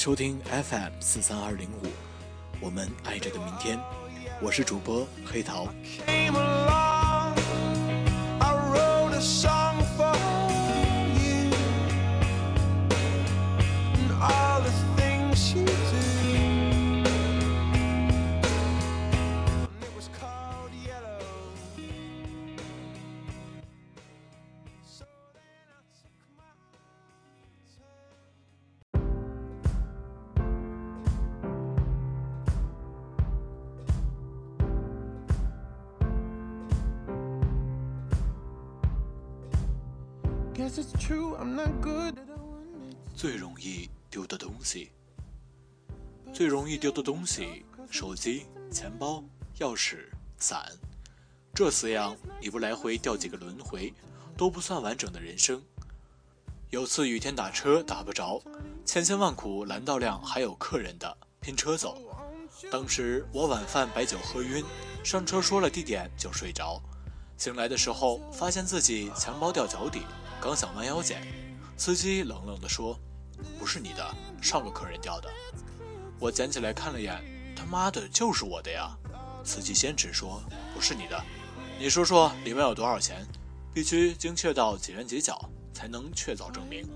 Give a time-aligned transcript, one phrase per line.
[0.00, 1.86] 收听 FM 四三二零五，
[2.58, 3.78] 我们爱着的明天，
[4.40, 5.68] 我是主播黑桃。
[43.16, 44.92] 最容易丢的东西，
[46.32, 49.24] 最容易丢的东西，手机、钱包、
[49.58, 50.06] 钥匙、
[50.38, 50.70] 伞，
[51.52, 53.92] 这四样你不来回掉几个轮回，
[54.36, 55.60] 都不算完整的人生。
[56.70, 58.40] 有次雨天打车打不着，
[58.84, 61.98] 千辛万苦拦到辆还有客人的，拼车走。
[62.70, 64.64] 当时我晚饭白酒喝晕，
[65.02, 66.80] 上车说了地点就睡着。
[67.36, 70.02] 醒来的时候，发现自己钱包掉脚底，
[70.40, 71.22] 刚想弯腰捡，
[71.76, 72.98] 司机冷冷地说
[73.60, 75.28] ：“不是你的，上个客人掉的。”
[76.18, 77.22] 我捡起来看了眼，
[77.54, 78.96] 他妈的，就是我的呀！
[79.44, 80.42] 司机坚持说
[80.74, 81.22] ：“不是你的，
[81.78, 83.26] 你说说里面有多少钱？
[83.74, 85.38] 必须精确到几元几角
[85.74, 86.88] 才能确凿证明。”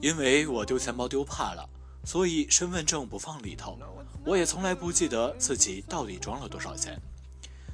[0.00, 1.68] 因为我丢钱包丢怕了，
[2.04, 3.76] 所以身份证不放里头。
[4.24, 6.96] 我也从来不记得自己到底装了多少钱。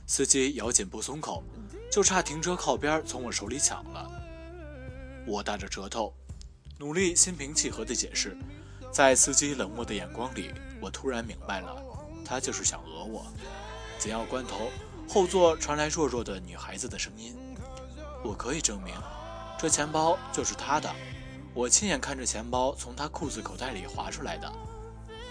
[0.06, 1.44] 司机咬紧不松口，
[1.92, 4.23] 就差停车靠边从我手里抢了。
[5.26, 6.14] 我大着舌头，
[6.78, 8.36] 努力心平气和地解释。
[8.92, 11.76] 在司机冷漠的眼光里，我突然明白了，
[12.24, 13.26] 他就是想讹我。
[13.98, 14.70] 紧要关头，
[15.08, 17.34] 后座传来弱弱的女孩子的声音
[18.22, 18.94] ：“我可以证明，
[19.58, 20.94] 这钱包就是他的。
[21.54, 24.52] 我亲眼看着钱包从他裤子口袋里滑出来的。”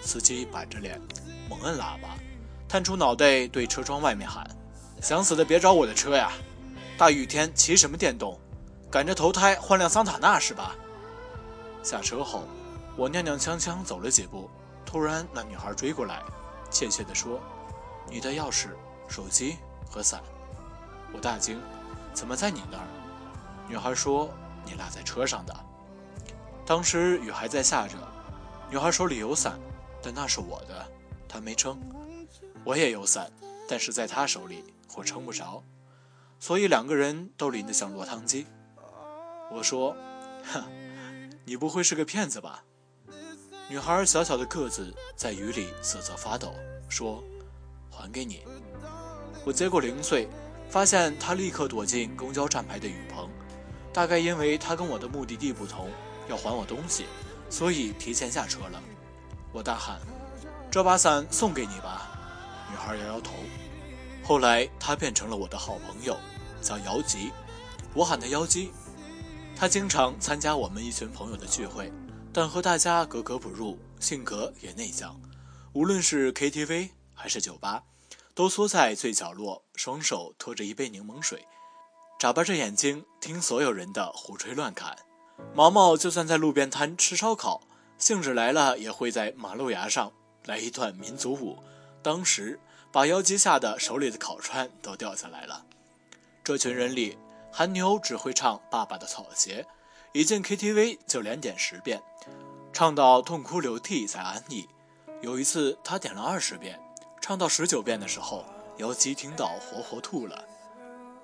[0.02, 1.00] 司机板着脸，
[1.48, 2.18] 猛摁喇叭，
[2.68, 4.44] 探出脑袋对车窗外面喊
[5.00, 6.32] ：“想死的别找我的车呀！
[6.98, 8.38] 大雨天骑什么电动？
[8.94, 10.76] 赶着投胎换辆桑塔纳是吧？”
[11.82, 12.44] 下车后，
[12.96, 14.48] 我踉踉跄跄走了几步，
[14.86, 16.22] 突然那女孩追过来，
[16.70, 17.40] 怯怯地说
[18.08, 18.68] ：“你的钥匙、
[19.08, 19.56] 手机
[19.90, 20.22] 和伞。”
[21.12, 21.60] 我大惊
[22.14, 22.86] ：“怎么在你那儿？”
[23.68, 24.30] 女孩说
[24.64, 25.52] ：“你落在车上的。”
[26.64, 27.96] 当时雨还在下着，
[28.70, 29.58] 女孩手里有伞，
[30.00, 30.86] 但那是我的，
[31.28, 31.80] 她没撑。
[32.62, 33.28] 我也有伞，
[33.68, 35.64] 但是在她手里，我撑不着，
[36.38, 38.46] 所以两个人都淋得像落汤鸡。
[39.54, 39.96] 我说
[40.52, 40.64] ：“哼，
[41.44, 42.64] 你不会是个骗子吧？”
[43.70, 46.52] 女孩小小的个子在雨里瑟瑟发抖，
[46.88, 47.22] 说
[47.88, 48.42] ：“还给你。”
[49.46, 50.28] 我接过零碎，
[50.68, 53.30] 发现她立刻躲进公交站牌的雨棚，
[53.92, 55.88] 大概因为她跟我的目的地不同，
[56.28, 57.06] 要还我东西，
[57.48, 58.82] 所以提前下车了。
[59.52, 60.00] 我大喊
[60.68, 62.10] ：“这把伞送给你吧！”
[62.72, 63.34] 女孩摇摇头。
[64.24, 66.18] 后来她变成了我的好朋友，
[66.60, 67.30] 叫姚吉，
[67.94, 68.72] 我喊她妖姬。
[69.56, 71.90] 他经常参加我们一群朋友的聚会，
[72.32, 75.18] 但和大家格格不入，性格也内向。
[75.72, 77.84] 无论是 KTV 还是酒吧，
[78.34, 81.46] 都缩在最角落，双手托着一杯柠檬水，
[82.18, 84.98] 眨巴着眼睛听所有人的胡吹乱侃。
[85.54, 87.62] 毛毛就算在路边摊吃烧烤，
[87.96, 90.12] 兴致来了也会在马路牙上
[90.44, 91.62] 来一段民族舞。
[92.02, 92.60] 当时
[92.92, 95.64] 把妖姬吓得手里的烤串都掉下来了。
[96.42, 97.16] 这群人里，
[97.56, 99.62] 韩牛只会唱《爸爸的草鞋》，
[100.10, 102.02] 一进 KTV 就连点十遍，
[102.72, 104.68] 唱到痛哭流涕才安逸。
[105.20, 106.80] 有一次他点了二十遍，
[107.20, 108.44] 唱到十九遍的时候，
[108.78, 110.44] 妖姬听到活活吐了。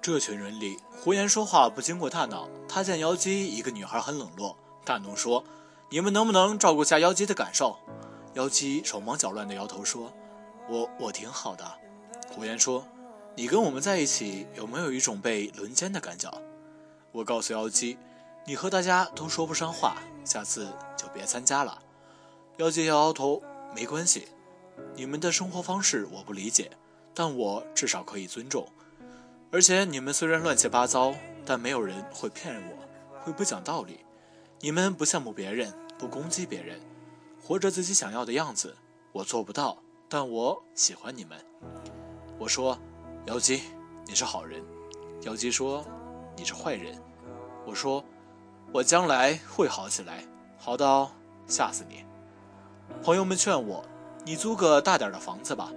[0.00, 2.48] 这群人里，胡言说话不经过大脑。
[2.68, 5.42] 他见妖姬一个女孩很冷落，大怒说
[5.90, 7.76] ：“你们能不能照顾下妖姬的感受？”
[8.34, 10.12] 妖姬手忙脚乱地摇头说
[10.70, 11.68] ：“我我挺好的。”
[12.30, 12.86] 胡言说
[13.36, 16.30] ：“你跟我们在一起，有没有一种被轮奸的感觉？”
[17.12, 17.98] 我告诉妖姬
[18.46, 21.82] ：“你和大家都说不上话，下次就别参加了。”
[22.58, 23.42] 妖姬摇摇头
[23.74, 24.28] ：“没关系，
[24.94, 26.70] 你们的生活方式我不理解，
[27.14, 28.68] 但我至少可以尊重。
[29.50, 32.76] 而且你们虽然乱七八糟，但没有人会骗我，
[33.22, 34.00] 会不讲道理。
[34.60, 36.80] 你们不羡慕别人，不攻击别人，
[37.42, 38.76] 活着自己想要的样子。
[39.12, 39.78] 我做不到，
[40.08, 41.44] 但我喜欢你们。”
[42.38, 42.78] 我说
[43.26, 43.62] ：“妖姬，
[44.06, 44.62] 你是好人。”
[45.22, 45.84] 妖姬说
[46.36, 46.98] ：“你是坏人。”
[47.66, 48.02] 我说
[48.72, 50.24] ：“我将来会好起来，
[50.58, 51.10] 好到
[51.46, 52.04] 吓死你。”
[53.04, 53.84] 朋友们劝我
[54.24, 55.70] ：“你租个大点的房子吧，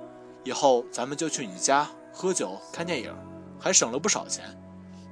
[0.44, 3.14] 以后咱们就去你家喝酒看电影，
[3.60, 4.58] 还省了不少钱。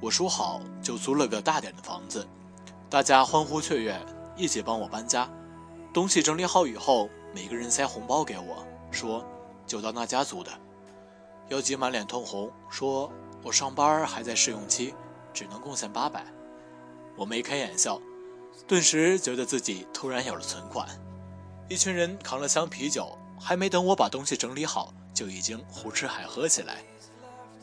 [0.00, 2.26] 我说好就租了个大点的房子，
[2.88, 4.00] 大家欢呼雀跃，
[4.34, 5.28] 一起帮我搬家。
[5.92, 9.24] 东西整理好以后，每个人塞红包给我，说
[9.66, 10.50] 就到那家租的。
[11.48, 13.12] 妖姬满脸通红，说
[13.42, 14.94] 我上班还在试用期，
[15.32, 16.26] 只能贡献八百。
[17.16, 18.00] 我眉开眼笑，
[18.66, 20.88] 顿时觉得自己突然有了存款。
[21.68, 24.92] 一群人扛了箱啤酒，还没等我把东西整理好。
[25.14, 26.78] 就已经胡吃海喝起来。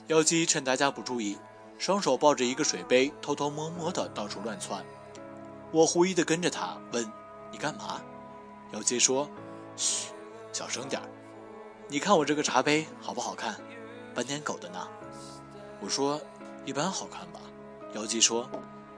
[0.05, 1.35] 妖姬趁大家不注意，
[1.79, 4.85] 双手抱着一个水杯，偷偷摸摸的到处乱窜。
[5.71, 7.11] 我狐疑的跟着他，问
[7.51, 7.99] ：“你干嘛？”
[8.71, 9.27] 妖姬说
[9.75, 10.11] ：“嘘，
[10.53, 11.01] 小声点
[11.91, 13.56] 你看我这个茶杯好不好看？
[14.13, 14.88] 斑点狗的呢？”
[15.81, 16.21] 我说
[16.63, 17.39] ：“一般好看吧。”
[17.95, 18.47] 妖姬说：“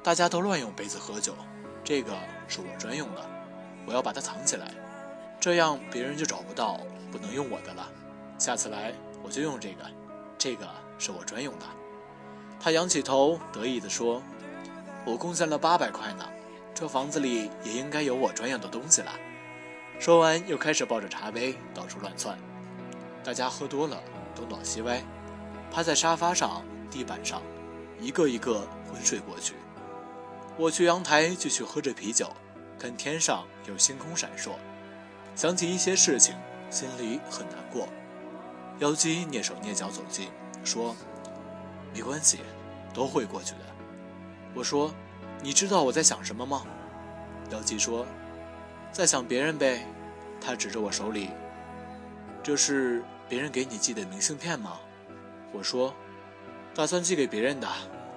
[0.03, 1.33] 大家都乱用杯子喝酒，
[1.85, 2.11] 这个
[2.49, 3.25] 是我专用的，
[3.87, 4.73] 我要把它藏起来，
[5.39, 7.89] 这样别人就找不到，不能用我的了。”
[8.37, 9.85] 下次来我就用这个，
[10.37, 10.67] 这个
[10.99, 11.65] 是我专用的。
[12.59, 14.21] 他仰起头，得意地说
[15.07, 16.27] ：“我贡献了八百块呢，
[16.73, 19.13] 这房子里也应该有我专用的东西了。”
[19.97, 22.37] 说完，又开始抱着茶杯到处乱窜。
[23.23, 24.01] 大家喝多了，
[24.35, 25.01] 东倒西歪，
[25.71, 27.41] 趴在沙发上、地板上，
[27.99, 29.53] 一个一个昏睡过去。
[30.57, 32.29] 我去阳台继续喝着啤酒，
[32.79, 34.51] 看天上有星空闪烁，
[35.35, 36.35] 想起一些事情，
[36.69, 37.87] 心里很难过。
[38.79, 40.29] 妖姬蹑手蹑脚走近，
[40.63, 40.95] 说
[41.93, 42.39] ：“没关系，
[42.93, 43.59] 都会过去的。”
[44.55, 44.91] 我说
[45.43, 46.65] ：“你知道我在想什么吗？”
[47.51, 48.05] 妖姬说
[48.91, 49.85] ：“在想别人呗。”
[50.41, 51.29] 他指着我手里
[52.43, 54.79] ：“这是别人给你寄的明信片吗？”
[55.53, 55.93] 我说
[56.73, 57.67] ：“打算寄给别人的，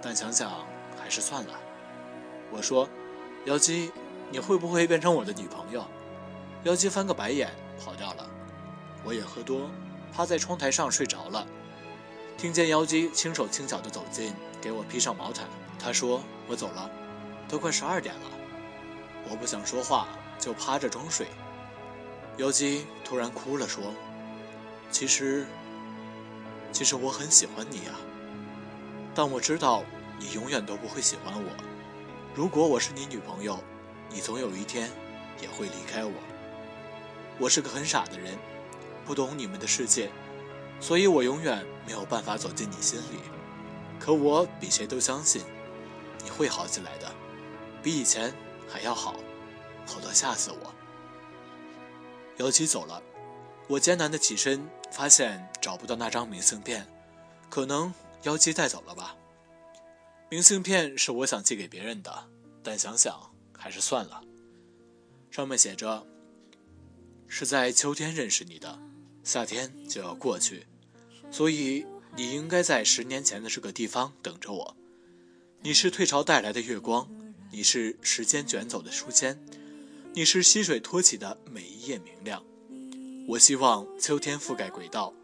[0.01, 0.51] 但想想
[1.01, 1.55] 还是算了。”
[2.51, 2.89] 我说
[3.47, 3.93] ：“妖姬，
[4.31, 5.85] 你会不会变成我的女朋友？”
[6.65, 7.51] 妖姬翻个白眼，
[7.85, 8.31] 跑掉了。
[9.05, 9.71] 我也喝多。
[10.13, 11.45] 趴在窗台上睡着了，
[12.39, 15.49] 听见妖姬轻手轻脚地走近，给我披上毛毯。
[15.77, 16.89] 他说：“我走了，
[17.49, 18.31] 都快十二点了。”
[19.29, 20.07] 我不想说话，
[20.39, 21.27] 就趴着装睡。
[22.37, 23.83] 妖姬突然哭了，说
[24.95, 25.45] ：“其实，
[26.71, 27.99] 其实我很喜欢你啊，
[29.13, 29.83] 但我知道
[30.21, 31.51] 你永远都不会喜欢我。
[32.33, 33.59] 如果我是你女朋友，
[34.09, 34.89] 你总有一天
[35.43, 36.13] 也会离开我。
[37.41, 38.39] 我是个很傻的人。”
[39.05, 40.11] 不懂你们的世界，
[40.81, 43.19] 所以我永远没有办法走进你心里。
[43.99, 45.43] 可我比谁都相信，
[46.23, 47.13] 你会好起来的，
[47.83, 48.33] 比以前
[48.67, 49.17] 还要好，
[49.87, 50.73] 好到吓死我。
[52.37, 53.03] 妖姬走了，
[53.67, 56.87] 我艰难的起身，发现找不到那张明信片，
[57.51, 57.93] 可能
[58.23, 59.17] 妖姬带走了吧。
[60.31, 62.29] 明信片是我想寄给别人的，
[62.63, 64.23] 但想想还是算了。
[65.33, 66.07] 上面写着
[67.27, 68.79] ：“是在秋天认识你的。”
[69.25, 70.65] 夏天就要过去，
[71.29, 71.85] 所以
[72.15, 74.77] 你应该在十年前的这个地方等着我。
[75.63, 77.09] 你是退潮带来的月光，
[77.51, 79.43] 你是时间卷走的书签，
[80.13, 82.45] 你是溪水托起的每一页明亮。
[83.27, 85.15] 我希望秋天覆盖轨道，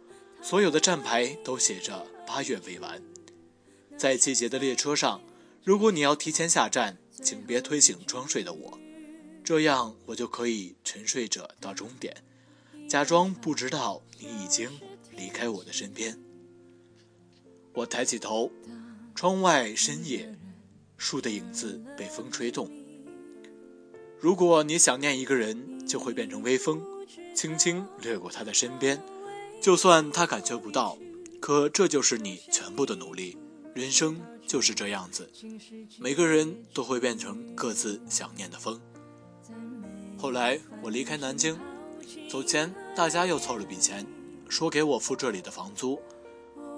[0.40, 3.02] 所有的站牌都写着八月未完。
[3.98, 5.20] 在季节的列车上，
[5.62, 8.78] 如果你要提前下站，请别推醒装睡的我，
[9.44, 12.16] 这样我就可以沉睡着到终点。
[12.88, 14.70] 假装不知道你已经
[15.14, 16.18] 离开我的身边。
[17.74, 18.50] 我抬起头，
[19.14, 20.34] 窗外深夜，
[20.96, 22.70] 树的影子被风吹动。
[24.18, 26.82] 如果你想念一个人，就会变成微风，
[27.34, 29.02] 轻轻掠过他的身边，
[29.60, 30.98] 就算他感觉不到。
[31.40, 33.36] 可这就是你全部的努力。
[33.74, 35.30] 人生就是这样子，
[35.98, 38.80] 每个人都会变成各自想念的风。
[40.18, 41.58] 后来我离开南京。
[42.28, 44.04] 走前，大家又凑了笔钱，
[44.48, 46.00] 说给我付这里的房租。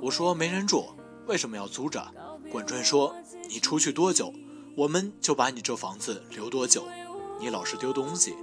[0.02, 0.94] 我说没人住，
[1.26, 2.12] 为什么要租着？
[2.50, 3.16] 管春说
[3.48, 4.32] ：“你出去多久，
[4.76, 6.86] 我们就把你这房子留多久。
[7.40, 8.34] 你老是丢东西，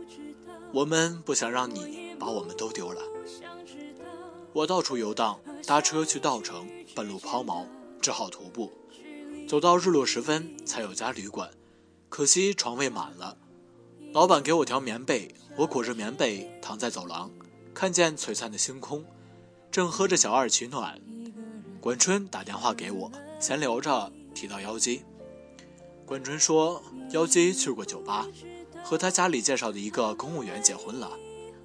[0.73, 3.01] 我们不想让你把我们都丢了。”
[4.51, 7.65] 我到处游荡，搭车去稻城，半路抛锚，
[8.01, 8.71] 只好徒步，
[9.47, 11.51] 走到日落时分才有家旅馆，
[12.09, 13.37] 可惜床位满了。
[14.11, 17.29] 老板给我条棉被，我裹着棉被躺在走廊，
[17.75, 19.05] 看见璀璨的星空，
[19.69, 20.99] 正喝着小二取暖。
[21.79, 25.03] 管春打电话给我，闲聊着提到妖姬。
[26.07, 28.27] 管春说，妖姬去过酒吧，
[28.83, 31.11] 和他家里介绍的一个公务员结婚了。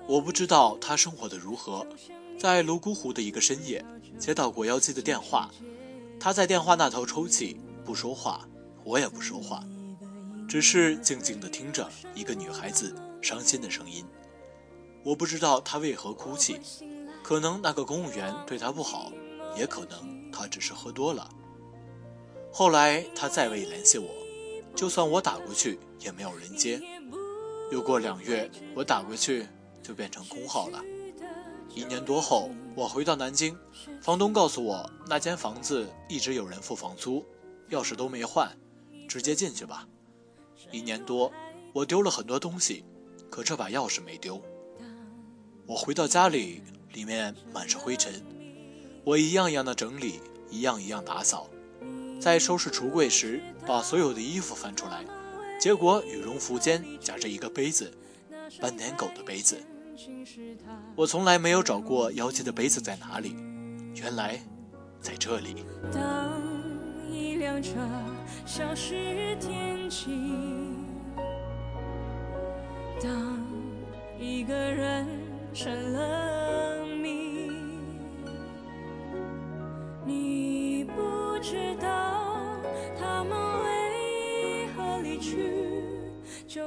[0.06, 1.87] 我不知道他生活的如何。
[2.37, 3.83] 在泸沽湖的一个深夜，
[4.18, 5.49] 接到过妖姬的电话，
[6.18, 8.47] 他在电话那头抽泣，不说话，
[8.85, 9.64] 我也不说话。
[10.49, 14.04] 只是静静地听着一个女孩子伤心的声音，
[15.04, 16.61] 我不知道她为何哭泣，
[17.23, 19.12] 可能那个公务员对他不好，
[19.56, 21.30] 也可能他只是喝多了。
[22.52, 24.09] 后来他再未联系我，
[24.75, 26.83] 就算我打过去也没有人接。
[27.71, 29.47] 又过两月，我打过去
[29.83, 30.83] 就变成空号了。
[31.75, 33.56] 一年多后，我回到南京，
[34.00, 37.25] 房东告诉我那间房子一直有人付房租，
[37.71, 38.56] 钥匙都没换，
[39.09, 39.88] 直接进去吧。
[40.71, 41.33] 一年多，
[41.73, 42.85] 我丢了很多东西，
[43.30, 44.40] 可这把钥匙没丢。
[45.66, 48.23] 我回到家里，里面满是灰尘，
[49.02, 51.49] 我一样一样的整理，一样一样打扫。
[52.21, 55.04] 在收拾橱柜时，把所有的衣服翻出来，
[55.59, 57.93] 结果羽绒服间夹着一个杯子，
[58.61, 59.57] 斑点狗的杯子。
[60.95, 63.37] 我从来没有找过妖姬的杯子在哪里，
[63.97, 64.39] 原来
[65.01, 65.65] 在这里。
[65.93, 66.43] 当
[67.09, 67.71] 一辆车
[68.45, 70.11] 消失天际，
[73.01, 73.41] 当
[74.19, 75.07] 一个人
[75.55, 76.34] 成了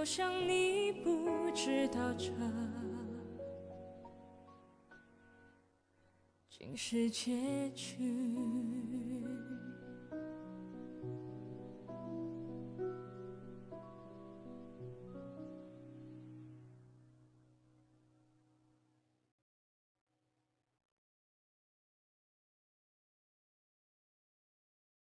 [0.07, 2.31] 就像你不知道这。
[6.49, 8.76] 竟是结局。